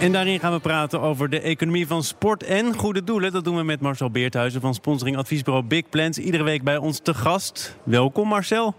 [0.00, 3.32] En daarin gaan we praten over de economie van sport en goede doelen.
[3.32, 6.18] Dat doen we met Marcel Beerthuizen van sponsoring adviesbureau Big Plans.
[6.18, 7.76] Iedere week bij ons te gast.
[7.84, 8.74] Welkom Marcel.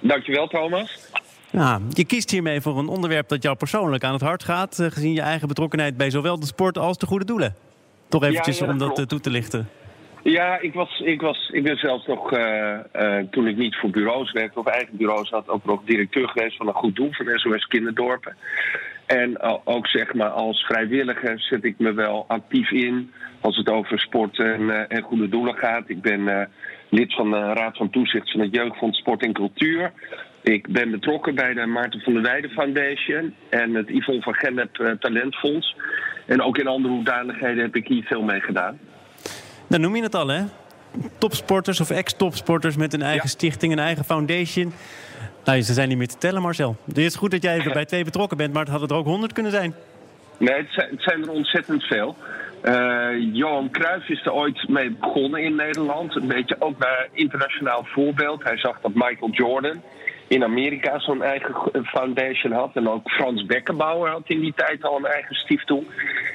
[0.00, 1.10] Dankjewel Thomas.
[1.50, 4.78] Ja, je kiest hiermee voor een onderwerp dat jou persoonlijk aan het hart gaat...
[4.78, 7.54] Eh, gezien je eigen betrokkenheid bij zowel de sport als de goede doelen.
[8.08, 9.02] Toch eventjes Ja, ja, om dat klopt.
[9.02, 9.68] eh, toe te lichten.
[10.22, 12.78] Ja, ik, was, ik, was, ik ben zelfs nog, eh,
[13.30, 16.66] toen ik niet voor bureaus werkte of eigen bureaus had, ook nog directeur geweest van
[16.68, 18.36] een goed doel van SOS Kinderdorpen.
[19.06, 23.98] En ook zeg maar als vrijwilliger zet ik me wel actief in als het over
[23.98, 25.88] sport en, eh, en goede doelen gaat.
[25.88, 26.46] Ik ben eh,
[26.88, 29.92] lid van de Raad van Toezicht van het Jeugdfonds Sport en Cultuur.
[30.42, 34.78] Ik ben betrokken bij de Maarten van der Weijden Foundation en het Yvonne van Gennep
[34.78, 35.76] eh, Talentfonds.
[36.26, 38.78] En ook in andere hoedanigheden heb ik hier veel mee gedaan.
[39.68, 40.42] Dan noem je het al, hè?
[41.18, 43.28] Topsporters of ex-topsporters met een eigen Ja.
[43.30, 44.72] stichting, een eigen foundation.
[45.44, 46.76] Nou, ze zijn niet meer te tellen, Marcel.
[46.86, 48.96] Het is goed dat jij er bij twee betrokken bent, maar het had het er
[48.96, 49.74] ook honderd kunnen zijn.
[50.38, 52.16] Nee, het zijn, het zijn er ontzettend veel.
[52.60, 56.16] Eh, Johan Cruijff is er ooit mee begonnen in Nederland.
[56.16, 58.42] Een beetje ook naar internationaal voorbeeld.
[58.44, 59.82] Hij zag dat Michael Jordan
[60.28, 62.70] in Amerika zo'n eigen foundation had.
[62.74, 65.82] En ook Frans Beckenbauer had in die tijd al een eigen stieftoe.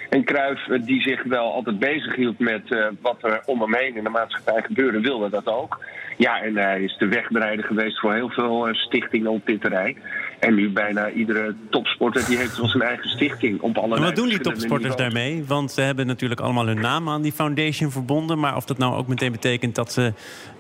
[0.09, 3.75] En Cruijff, eh, die zich wel altijd bezig hield met eh, wat er om hem
[3.75, 5.80] heen in de maatschappij gebeurde, wilde dat ook.
[6.17, 9.97] Ja, en hij is de wegbereider geweest voor heel veel eh, stichtingen op dit terrein.
[10.42, 14.16] En nu bijna iedere topsporter die heeft wel zijn eigen stichting op allerlei En wat
[14.16, 15.44] doen die topsporters daarmee?
[15.47, 18.39] Want ze hebben natuurlijk allemaal hun naam aan die foundation verbonden.
[18.39, 20.14] Maar of dat nou ook meteen betekent dat ze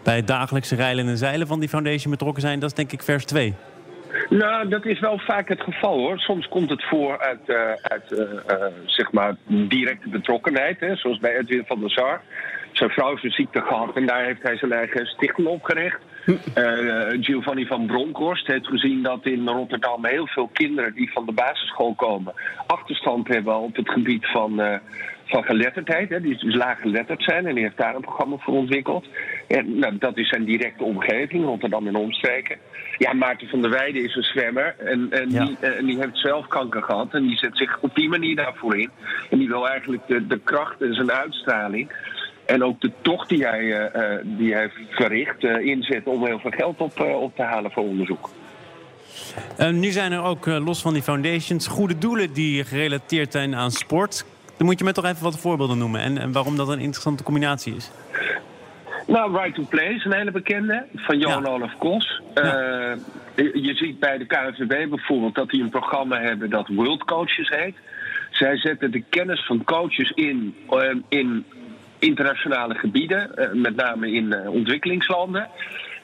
[0.03, 3.03] bij het dagelijkse rijlen en zeilen van die foundation betrokken zijn, dat is denk ik
[3.03, 3.53] vers 2.
[4.29, 6.19] Nou, dat is wel vaak het geval hoor.
[6.19, 10.79] Soms komt het voor uit, eh, uit eh, eh, zeg maar directe betrokkenheid.
[10.79, 12.21] Hè, zoals bij Edwin van der Sar.
[12.71, 15.99] Zijn vrouw heeft een ziekte gehad en daar heeft hij zijn eigen stichting opgericht.
[16.53, 21.31] Eh, Giovanni van Bronckhorst heeft gezien dat in Rotterdam heel veel kinderen die van de
[21.31, 22.33] basisschool komen
[22.67, 24.77] achterstand hebben op het gebied van, eh,
[25.25, 26.09] van geletterdheid.
[26.09, 29.05] Hè, die dus laag geletterd zijn en die heeft daar een programma voor ontwikkeld.
[29.47, 32.57] En nou, dat is zijn directe omgeving, Rotterdam en omstreken.
[32.97, 35.45] Ja, Maarten van der Weijden is een zwemmer en, en, Ja.
[35.45, 38.35] die, eh, en die heeft zelf kanker gehad en die zet zich op die manier
[38.35, 38.89] daarvoor in.
[39.29, 41.91] En die wil eigenlijk de, de kracht en zijn uitstraling
[42.51, 46.39] en ook de tocht die hij, eh, eh, die hij verricht eh, inzetten om heel
[46.39, 48.29] veel geld op, op te halen voor onderzoek.
[49.57, 53.71] Eh, nu zijn er ook los van die foundations goede doelen die gerelateerd zijn aan
[53.71, 54.25] sport.
[54.57, 57.23] Dan moet je me toch even wat voorbeelden noemen en, en waarom dat een interessante
[57.23, 57.91] combinatie is.
[59.07, 61.49] Nou, Right to Play is een hele bekende van Johan Ja.
[61.49, 62.21] Olaf Kos.
[63.35, 67.75] Je ziet bij de KNVB bijvoorbeeld dat die een programma hebben dat World Coaches heet.
[68.31, 71.45] Zij zetten de kennis van coaches in, eh, in
[72.01, 75.47] internationale gebieden, eh, met name in eh, ontwikkelingslanden.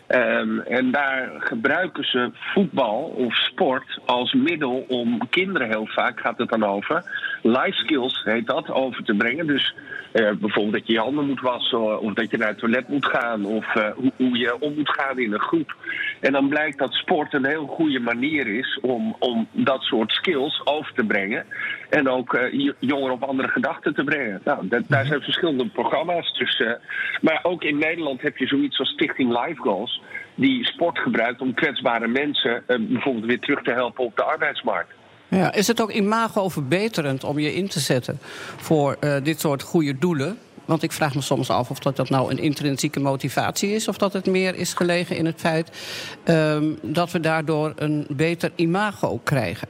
[0.07, 6.37] Ehm, en daar gebruiken ze voetbal of sport als middel om kinderen heel vaak, gaat
[6.37, 7.03] het dan over,
[7.41, 9.47] life skills heet dat, over te brengen.
[9.47, 9.73] Dus
[10.11, 13.05] eh, bijvoorbeeld dat je je handen moet wassen of dat je naar het toilet moet
[13.05, 15.75] gaan of eh, hoe, hoe je om moet gaan in een groep.
[16.19, 20.61] En dan blijkt dat sport een heel goede manier is om, om dat soort skills
[20.63, 21.45] over te brengen.
[21.89, 24.41] En ook eh, jongeren op andere gedachten te brengen.
[24.43, 26.79] Nou, daar zijn verschillende programma's tussen.
[27.21, 30.01] maar ook in Nederland heb je zoiets als Stichting Life Goals.
[30.35, 34.96] Die sport gebruikt om kwetsbare mensen bijvoorbeeld weer terug te helpen op de arbeidsmarkt.
[35.29, 38.19] Ja, is het ook imago-verbeterend om je in te zetten
[38.57, 40.37] voor eh, dit soort goede doelen?
[40.65, 43.87] Want ik vraag me soms af of dat, dat nou een intrinsieke motivatie is...
[43.87, 45.69] of dat het meer is gelegen in het feit
[46.23, 49.67] ehm, dat we daardoor een beter imago krijgen.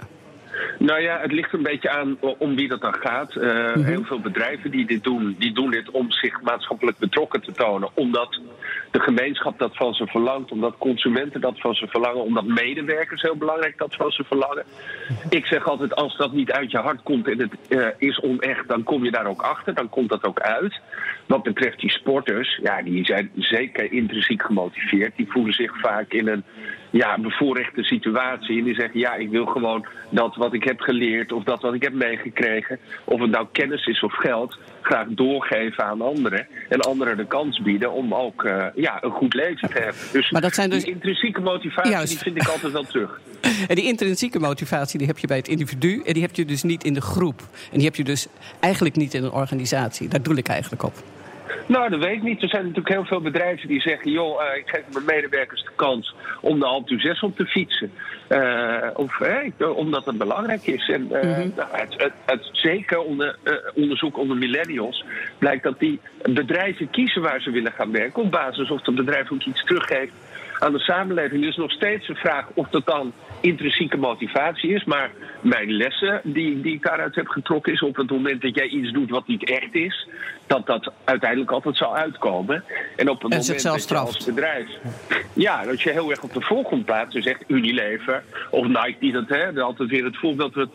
[0.80, 3.36] Nou ja, het ligt een beetje aan om wie dat dan gaat.
[3.36, 7.52] Eh, Heel veel bedrijven die dit doen, die doen dit om zich maatschappelijk betrokken te
[7.52, 7.90] tonen.
[7.94, 8.40] Omdat
[8.92, 13.36] de gemeenschap dat van ze verlangt, omdat consumenten dat van ze verlangen, omdat medewerkers heel
[13.36, 14.64] belangrijk dat van ze verlangen.
[15.30, 18.68] Ik zeg altijd, als dat niet uit je hart komt en het eh, is onecht,
[18.68, 20.80] dan kom je daar ook achter, dan komt dat ook uit.
[21.26, 25.16] Wat betreft die sporters, ja, die zijn zeker intrinsiek gemotiveerd.
[25.16, 26.44] Die voelen zich vaak in een
[26.90, 28.58] ja, bevoorrechte situatie.
[28.58, 31.74] En die zeggen, ja, ik wil gewoon dat wat ik heb geleerd of dat wat
[31.74, 36.48] ik heb meegekregen, of het nou kennis is of geld, graag doorgeven aan anderen.
[36.70, 40.02] En anderen de kans bieden om ook eh, ja, een goed leven te hebben.
[40.12, 42.10] Dus, Maar dat zijn dus- die intrinsieke motivatie Juist.
[42.10, 43.20] die vind ik altijd wel terug.
[43.68, 46.02] En die intrinsieke motivatie die heb je bij het individu...
[46.06, 47.40] en die heb je dus niet in de groep.
[47.72, 48.28] En die heb je dus
[48.60, 50.08] eigenlijk niet in een organisatie.
[50.08, 50.94] Daar doe ik eigenlijk op.
[51.68, 52.42] Nou, dat weet ik niet.
[52.42, 55.72] Er zijn natuurlijk heel veel bedrijven die zeggen: joh, uh, ik geef mijn medewerkers de
[55.76, 57.92] kans om de Alpe 6 op te fietsen.
[58.30, 59.20] Uh, of
[59.76, 60.90] omdat het belangrijk is.
[60.90, 61.54] En uh, mm-hmm.
[61.72, 63.38] het, het, zeker onder,
[63.76, 65.06] onderzoek onder millennials
[65.38, 68.24] blijkt dat die bedrijven kiezen waar ze willen gaan werken.
[68.24, 70.14] Op basis of het bedrijf ook iets teruggeeft
[70.60, 71.42] aan de samenleving.
[71.44, 74.84] Dus nog steeds een vraag of dat dan intrinsieke motivatie is.
[74.84, 75.12] Maar
[75.42, 78.92] mijn lessen die, die ik daaruit heb getrokken is op het moment dat jij iets
[78.92, 80.08] doet wat niet echt is,
[80.48, 82.64] dat dat uiteindelijk altijd zal uitkomen.
[82.96, 84.68] En op het en moment dat je als bedrijf,
[85.34, 89.12] ja, dat je heel erg op de voorgrond plaatst, dus echt Unilever of Nike die
[89.12, 90.70] dat, hè, altijd weer het voorbeeld dat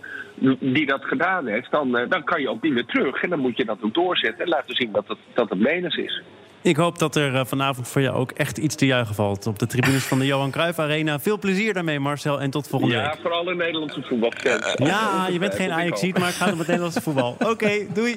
[0.60, 3.22] die dat gedaan heeft, dan, eh, dan kan je ook niet meer terug.
[3.22, 5.96] En dan moet je dat ook doorzetten en laten zien dat het, dat het menens
[5.96, 6.22] is.
[6.62, 9.58] Ik hoop dat er eh, vanavond voor jou ook echt iets te juichen valt op
[9.58, 11.18] de tribunes van de Johan Cruijff Arena.
[11.18, 13.14] Veel plezier daarmee, Marcel, en tot volgende ja, week.
[13.14, 14.74] Ja, vooral in Nederlandse voetbalfans.
[14.74, 17.36] Ja, je bent geen ajax maar het gaat om het Nederlandse voetbal.
[17.38, 18.16] Oké, doei.